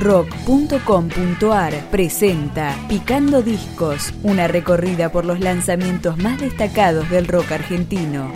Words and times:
rock.com.ar 0.00 1.90
presenta 1.90 2.74
Picando 2.88 3.42
Discos, 3.42 4.14
una 4.22 4.48
recorrida 4.48 5.12
por 5.12 5.26
los 5.26 5.40
lanzamientos 5.40 6.16
más 6.16 6.40
destacados 6.40 7.08
del 7.10 7.28
rock 7.28 7.52
argentino. 7.52 8.32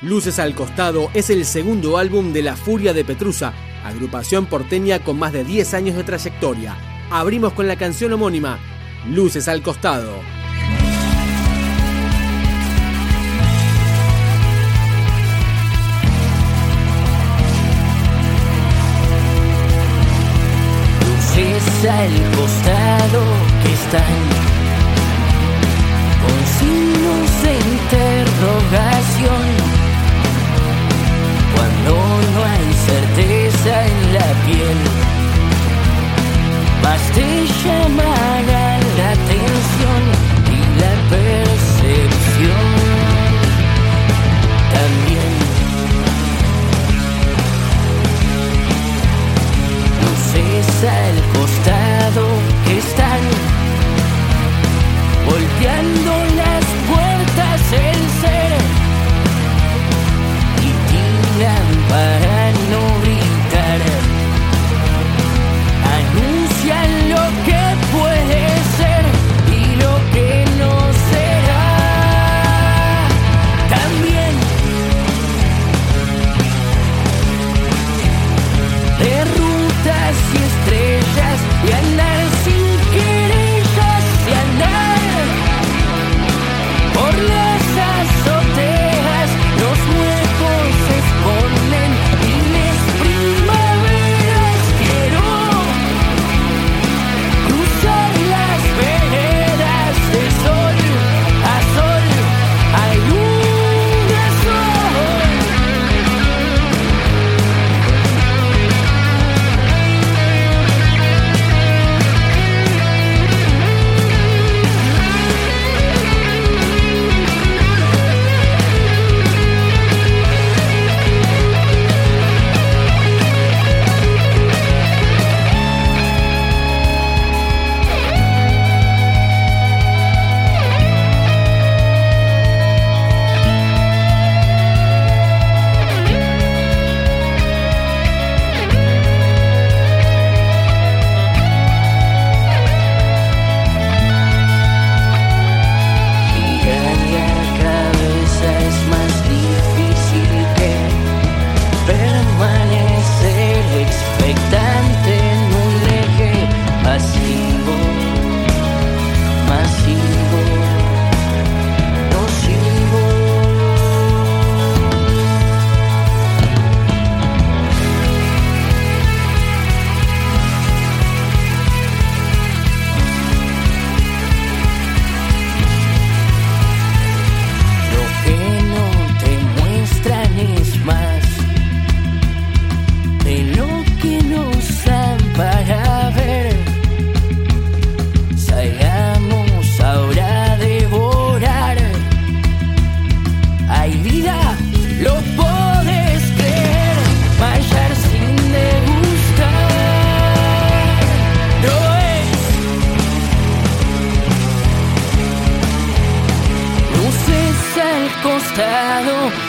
Luces 0.00 0.38
al 0.38 0.54
Costado 0.54 1.10
es 1.14 1.30
el 1.30 1.44
segundo 1.44 1.98
álbum 1.98 2.32
de 2.32 2.42
La 2.42 2.56
Furia 2.56 2.92
de 2.92 3.04
Petrusa, 3.04 3.54
agrupación 3.84 4.46
porteña 4.46 5.00
con 5.00 5.18
más 5.18 5.32
de 5.32 5.44
10 5.44 5.74
años 5.74 5.96
de 5.96 6.04
trayectoria. 6.04 6.76
Abrimos 7.10 7.54
con 7.54 7.66
la 7.66 7.76
canción 7.76 8.12
homónima, 8.12 8.58
Luces 9.10 9.48
al 9.48 9.62
Costado. 9.62 10.43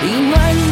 Even 0.00 0.67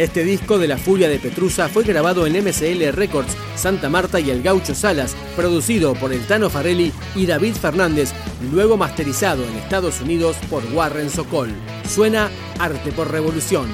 Este 0.00 0.24
disco 0.24 0.56
de 0.56 0.66
La 0.66 0.78
Furia 0.78 1.10
de 1.10 1.18
Petrusa 1.18 1.68
fue 1.68 1.84
grabado 1.84 2.26
en 2.26 2.32
MCL 2.32 2.90
Records, 2.94 3.36
Santa 3.54 3.90
Marta 3.90 4.18
y 4.18 4.30
El 4.30 4.42
Gaucho 4.42 4.74
Salas, 4.74 5.14
producido 5.36 5.92
por 5.92 6.10
el 6.14 6.26
Tano 6.26 6.48
Farrelly 6.48 6.90
y 7.14 7.26
David 7.26 7.52
Fernández, 7.52 8.12
luego 8.50 8.78
masterizado 8.78 9.44
en 9.46 9.58
Estados 9.58 10.00
Unidos 10.00 10.38
por 10.48 10.64
Warren 10.72 11.10
Sokol. 11.10 11.50
Suena 11.86 12.30
Arte 12.58 12.92
por 12.92 13.10
Revolución. 13.10 13.68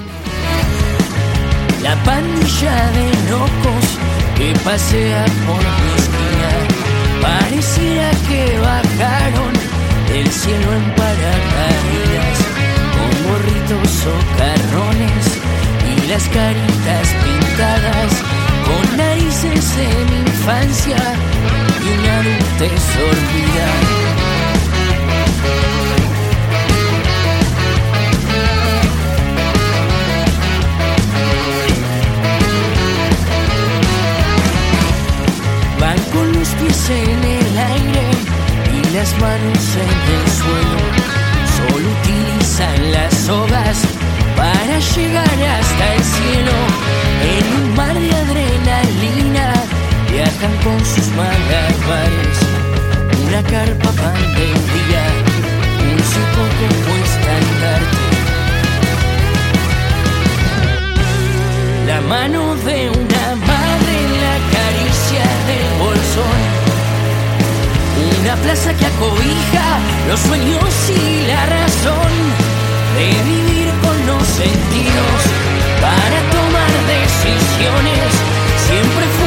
La 1.81 1.95
pandilla 2.03 2.91
de 2.91 3.29
locos 3.31 3.85
que 4.35 4.53
pasea 4.65 5.23
por 5.45 5.63
mi 5.63 5.91
esquina 5.95 7.21
pareciera 7.21 8.11
que 8.27 8.59
bajaron 8.59 9.53
del 10.09 10.29
cielo 10.29 10.73
en 10.73 10.93
paracaídas 10.93 12.37
con 12.91 13.31
gorritos 13.31 14.07
o 14.07 14.37
carrones 14.37 15.26
las 16.07 16.23
caritas 16.29 17.07
pintadas 17.23 18.13
con 18.65 18.97
narices 18.97 19.75
de 19.75 19.87
mi 20.09 20.19
infancia 20.19 20.95
y 21.83 21.99
una 21.99 22.19
adultez 22.19 22.83
olvidada. 22.95 24.17
Van 35.79 35.99
con 36.13 36.31
los 36.33 36.49
pies 36.49 36.89
en 36.89 37.23
el 37.23 37.57
aire 37.57 38.05
y 38.71 38.95
las 38.95 39.11
manos 39.19 39.75
en 39.75 39.91
el 40.15 40.25
suelo. 40.39 40.79
Solo 41.57 41.87
utilizan 42.01 42.91
las 42.93 43.13
sogas 43.13 43.77
para 44.37 44.79
llegar 44.79 45.26
con 50.39 50.85
sus 50.85 51.07
malabares. 51.15 52.37
Una 53.25 53.41
carpa 53.41 53.91
pan 53.91 54.21
de 54.35 54.47
día, 54.73 55.05
un 55.81 55.97
circo 55.97 56.43
compuesta 56.61 57.29
andarte. 57.41 58.05
La 61.87 62.01
mano 62.01 62.55
de 62.67 62.89
una 62.89 63.25
madre 63.49 63.93
en 64.05 64.13
la 64.25 64.37
caricia 64.55 65.25
del 65.47 65.67
bolsón. 65.79 66.39
Una 68.21 68.35
plaza 68.35 68.73
que 68.75 68.85
acobija 68.85 69.67
los 70.07 70.19
sueños 70.19 70.73
y 70.89 71.25
la 71.25 71.45
razón 71.47 72.13
de 72.95 73.07
vivir 73.31 73.69
con 73.81 73.97
los 74.05 74.23
sentidos 74.27 75.19
para 75.81 76.17
tomar 76.35 76.71
decisiones. 76.85 78.11
Siempre 78.67 79.05
fueron 79.17 79.26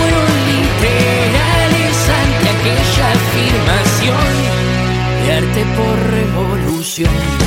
revolución. 7.04 7.39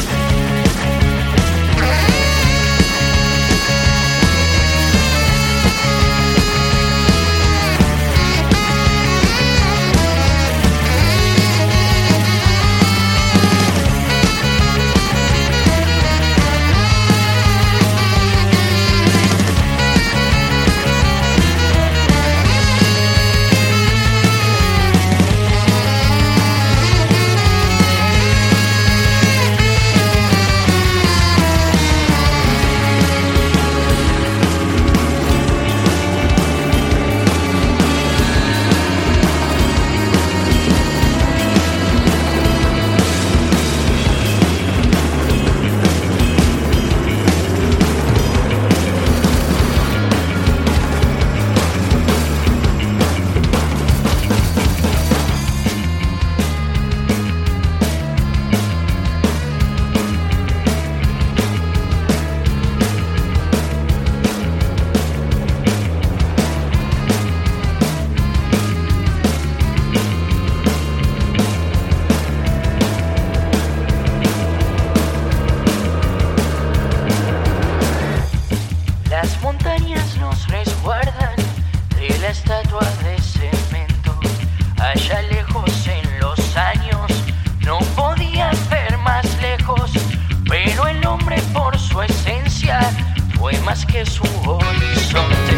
Más 93.61 93.85
que 93.85 94.05
su 94.05 94.23
horizonte. 94.23 95.53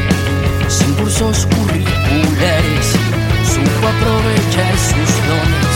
Sin 0.68 0.94
cursos 0.96 1.46
curriculares, 1.46 2.86
supo 3.44 3.88
aprovechar 3.88 4.74
sus 4.78 5.12
dones. 5.28 5.76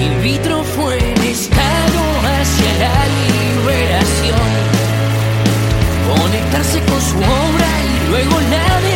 In 0.00 0.22
vitro 0.22 0.62
fue 0.64 0.98
el 0.98 1.24
estado 1.24 2.00
hacia 2.22 2.72
la 2.78 3.06
liberación. 3.26 4.50
Conectarse 6.08 6.80
con 6.80 7.00
su 7.00 7.18
obra 7.18 7.70
y 7.82 8.10
luego 8.10 8.40
la 8.40 8.93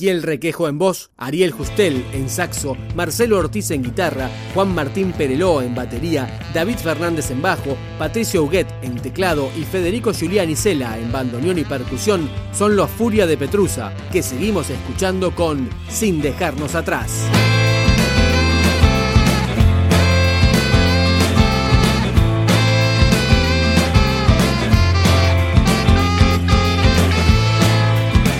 Ezequiel 0.00 0.22
Requejo 0.22 0.66
en 0.66 0.78
voz, 0.78 1.10
Ariel 1.18 1.50
Justel 1.50 2.02
en 2.14 2.30
saxo, 2.30 2.74
Marcelo 2.94 3.36
Ortiz 3.36 3.70
en 3.70 3.82
guitarra, 3.82 4.30
Juan 4.54 4.74
Martín 4.74 5.12
Pereló 5.12 5.60
en 5.60 5.74
batería, 5.74 6.40
David 6.54 6.76
Fernández 6.76 7.30
en 7.30 7.42
bajo, 7.42 7.76
Patricio 7.98 8.42
Huguet 8.42 8.66
en 8.80 8.94
teclado 8.94 9.50
y 9.58 9.64
Federico 9.64 10.12
Julián 10.14 10.48
Isela 10.48 10.96
en 10.98 11.12
bandoneón 11.12 11.58
y 11.58 11.64
percusión 11.64 12.30
son 12.54 12.76
los 12.76 12.88
Furia 12.88 13.26
de 13.26 13.36
Petrusa, 13.36 13.92
que 14.10 14.22
seguimos 14.22 14.70
escuchando 14.70 15.34
con 15.34 15.68
Sin 15.90 16.22
dejarnos 16.22 16.74
atrás. 16.74 17.26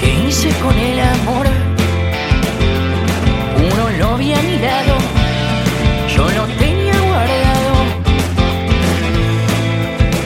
¿Qué 0.00 0.26
hice 0.26 0.48
con 0.62 0.78
el 0.78 0.89
yo 6.14 6.28
lo 6.36 6.44
tenía 6.58 6.92
guardado. 6.92 7.74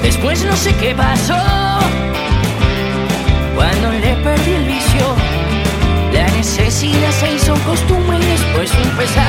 Después 0.02 0.44
no 0.44 0.56
sé 0.56 0.74
qué 0.74 0.94
pasó, 0.94 1.38
cuando 3.54 3.92
le 3.92 4.14
perdí 4.24 4.52
el 4.52 4.64
vicio, 4.64 5.14
la 6.12 6.26
necesidad 6.30 7.10
se 7.12 7.34
hizo 7.34 7.54
costumbre 7.64 8.18
y 8.18 8.26
después 8.26 8.72
un 8.82 8.90
pesar. 8.96 9.23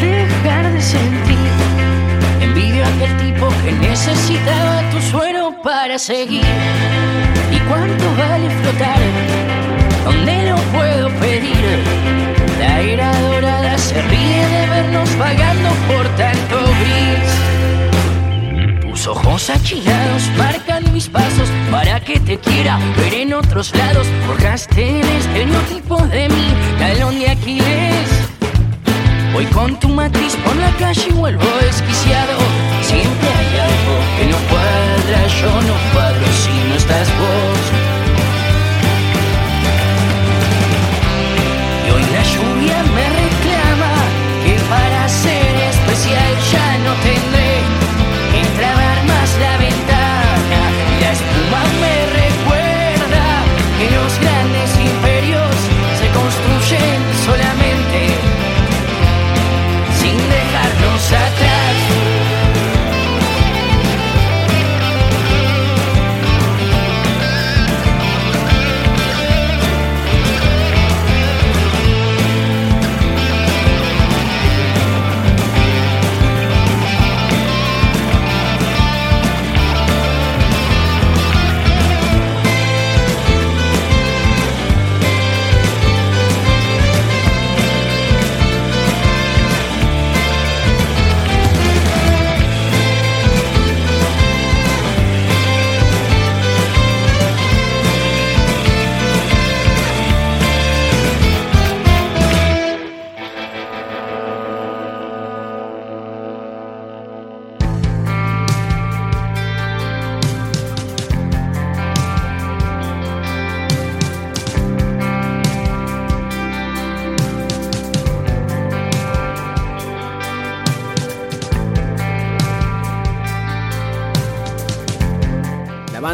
Dejar 0.00 0.72
de 0.72 0.80
sentir 0.80 1.38
envidio 2.40 2.84
a 2.84 2.88
aquel 2.88 3.16
tipo 3.18 3.48
que 3.64 3.72
necesitaba 3.72 4.82
tu 4.90 5.00
suero 5.00 5.54
para 5.62 5.98
seguir. 5.98 6.44
¿Y 7.52 7.58
cuánto 7.68 8.04
vale 8.16 8.50
flotar? 8.50 8.98
¿Dónde 10.04 10.50
lo 10.50 10.56
puedo 10.76 11.08
pedir? 11.20 11.78
La 12.58 12.80
era 12.80 13.20
dorada 13.20 13.78
se 13.78 14.00
ríe 14.02 14.46
de 14.46 14.66
vernos 14.68 15.18
vagando 15.18 15.70
por 15.88 16.06
tanto 16.16 16.56
gris. 16.80 17.30
Tus 18.82 19.06
ojos 19.06 19.50
achilados 19.50 20.30
marcan 20.38 20.92
mis 20.92 21.08
pasos 21.08 21.48
para 21.70 22.00
que 22.00 22.20
te 22.20 22.38
quiera 22.38 22.78
ver 22.96 23.14
en 23.14 23.34
otros 23.34 23.74
lados. 23.74 24.06
Forjaste 24.26 25.00
el 25.00 25.08
estereotipo 25.08 25.96
de 26.06 26.28
mí, 26.28 26.54
talón 26.78 27.18
de 27.18 27.30
Aquiles. 27.30 28.33
Voy 29.34 29.46
con 29.46 29.74
tu 29.80 29.88
matriz 29.88 30.36
por 30.44 30.54
la 30.54 30.70
calle 30.76 31.08
y 31.08 31.12
vuelvo 31.12 31.44
desquiciado. 31.60 32.38
Siempre 32.82 33.28
hay 33.28 33.58
algo 33.68 33.94
que 34.16 34.26
no 34.30 34.36
cuadra, 34.48 35.26
yo 35.26 35.50
no 35.62 35.74
cuadro 35.92 36.26
si 36.44 36.68
no 36.68 36.74
estás 36.76 37.08
vos. 37.18 37.62
Y 41.84 41.90
hoy 41.90 42.04
la 42.14 42.22
lluvia 42.22 42.78
me 42.94 43.03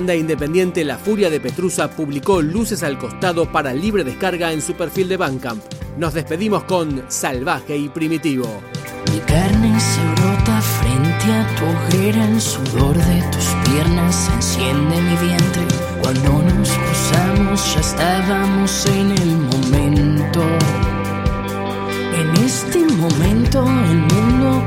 banda 0.00 0.14
independiente 0.14 0.83
La 0.83 0.97
Furia 0.97 1.28
de 1.28 1.40
Petrusa 1.40 1.90
publicó 1.90 2.40
Luces 2.40 2.83
al 2.83 2.97
Costado 2.97 3.52
para 3.52 3.75
libre 3.75 4.02
descarga 4.02 4.50
en 4.50 4.62
su 4.62 4.73
perfil 4.73 5.11
de 5.11 5.19
Bandcamp. 5.19 5.62
Nos 5.99 6.14
despedimos 6.14 6.64
con 6.64 7.04
Salvaje 7.09 7.76
y 7.76 7.90
Primitivo. 7.90 8.47
Mi 9.12 9.19
carne 9.19 9.78
se 9.78 10.00
brota 10.23 10.62
frente 10.62 11.33
a 11.35 11.47
tu 11.54 11.66
hoguera, 11.66 12.25
el 12.30 12.40
sudor 12.40 12.97
de 12.97 13.23
tus 13.30 13.45
piernas 13.71 14.30
enciende 14.37 15.02
mi 15.02 15.16
vientre. 15.16 15.66
Cuando 16.00 16.45
nos 16.45 16.71
cruzamos 16.71 17.75
ya 17.75 17.80
estábamos 17.80 18.87
en 18.87 19.11
el 19.11 19.37
momento. 19.37 20.42
En 22.14 22.42
este 22.42 22.78
momento 22.95 23.66
el 23.90 23.99
mundo 23.99 24.66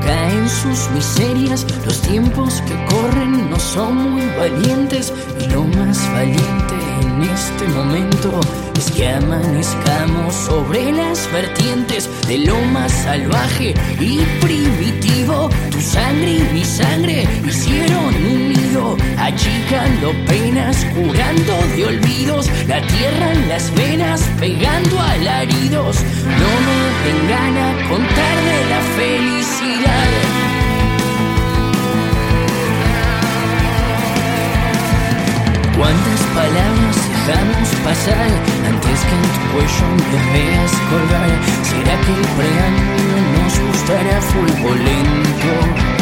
sus 0.84 0.92
miserias, 0.92 1.66
los 1.86 2.02
tiempos 2.02 2.62
que 2.68 2.74
corren 2.86 3.50
no 3.50 3.60
son 3.60 4.12
muy 4.12 4.26
valientes 4.38 5.14
y 5.40 5.52
lo 5.52 5.64
más 5.64 6.12
valiente 6.14 6.74
en 7.02 7.22
este 7.24 7.68
momento 7.70 8.40
es 8.78 8.92
que 8.92 9.08
amanezcamos 9.10 10.34
sobre 10.34 10.92
las 10.92 11.32
vertientes 11.32 12.10
de 12.28 12.40
lo 12.40 12.60
más 12.74 12.92
salvaje 12.92 13.74
y 14.00 14.20
primitivo. 14.42 15.50
Tu 15.72 15.80
sangre 15.80 16.38
y 16.38 16.50
mi 16.54 16.66
sangre 16.66 17.28
hicieron 17.46 18.16
un 18.16 18.50
nido, 18.50 18.98
achicando 19.18 20.12
penas, 20.26 20.86
curando 20.96 21.54
de 21.76 21.86
olvidos, 21.86 22.50
la 22.68 22.82
tierra 22.88 23.32
en 23.32 23.50
las 23.50 23.74
venas, 23.76 24.22
pegando 24.40 25.00
alaridos. 25.00 25.98
No 26.42 26.52
me 26.66 26.80
vengan 27.06 27.58
a 27.58 27.90
contar 27.90 28.36
de 28.44 28.70
la 28.70 28.82
felicidad. 28.98 30.33
Pasar 37.84 38.28
antes 38.70 39.00
que 39.08 39.16
en 39.16 39.28
tu 39.34 39.42
cuello 39.52 39.88
me 40.10 40.22
veas 40.34 40.72
colgar? 40.90 41.32
¿Será 41.70 41.96
que 42.04 42.14
el 42.14 42.26
preámbulo 42.38 43.18
nos 43.36 43.54
gustará 43.68 44.22
fuego 44.22 44.76
lento? 44.76 45.94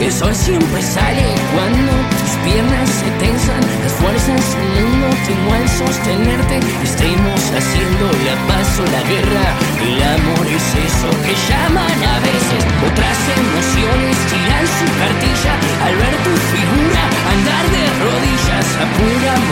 El 0.00 0.12
sol 0.12 0.34
siempre 0.34 0.82
sale 0.82 1.24
cuando 1.54 1.92
tus 2.20 2.32
piernas 2.44 2.88
se 2.90 3.08
tensan, 3.16 3.60
las 3.82 3.92
fuerzas 3.92 4.44
del 4.56 4.84
mundo 4.84 5.08
tengo 5.24 5.54
al 5.54 5.68
sostenerte. 5.68 6.60
Estemos 6.84 7.40
haciendo 7.56 8.04
la 8.28 8.36
paz 8.46 8.68
o 8.78 8.84
la 8.92 9.02
guerra. 9.08 9.46
El 9.80 9.96
amor 10.02 10.46
es 10.46 10.66
eso 10.84 11.08
que 11.24 11.32
llaman 11.48 11.98
a 12.12 12.18
veces. 12.20 12.62
Otras 12.84 13.18
emociones 13.40 14.16
tiran 14.28 14.66
su 14.76 14.86
cartilla 15.00 15.75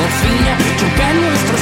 alla 0.04 0.11
fine 0.11 0.56
giocando 0.76 1.34
sta 1.37 1.53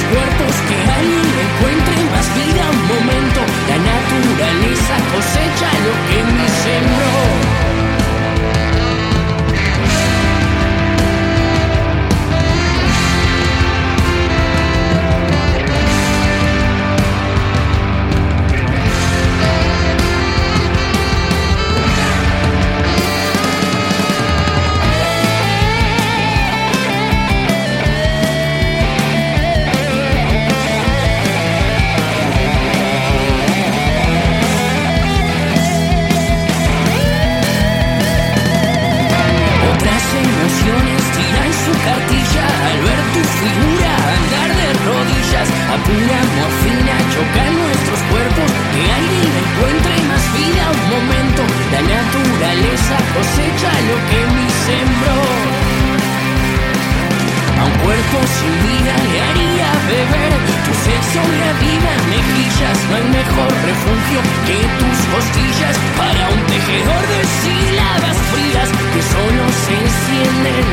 rodillas. 61.21 62.77
No 62.89 62.95
hay 62.95 63.03
mejor 63.03 63.51
refugio 63.69 64.19
que 64.47 64.57
tus 64.79 64.97
costillas 65.13 65.75
para 65.97 66.29
un 66.29 66.41
tejedor 66.47 67.03
de 67.13 67.21
sílabas 67.41 68.17
frías 68.31 68.69
que 68.93 69.01
solo 69.01 69.43
se 69.63 69.73
encienden 69.85 70.65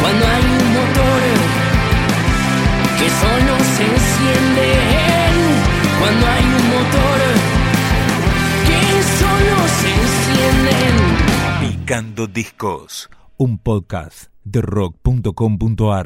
cuando 0.00 0.24
hay 0.26 0.44
un 0.44 0.66
motor 0.78 1.20
que 2.98 3.08
solo 3.22 3.54
se 3.76 3.84
encienden 3.94 5.32
cuando 6.00 6.26
hay 6.26 6.44
un 6.44 6.64
motor 6.76 7.18
que 8.68 8.80
solo 9.20 9.56
se 9.78 9.90
encienden. 10.04 10.94
Picando 11.60 12.26
Discos, 12.26 13.10
un 13.36 13.58
podcast 13.58 14.34
de 14.44 14.60
rock.com.ar 14.60 16.02